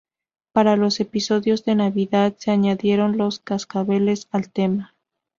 Para 0.51 0.77
los 0.77 0.99
episodios 0.99 1.63
de 1.63 1.75
Navidad, 1.75 2.33
se 2.39 2.49
añadieron 2.49 3.19
los 3.19 3.37
cascabeles 3.37 4.27
al 4.31 4.49
tema. 4.49 4.95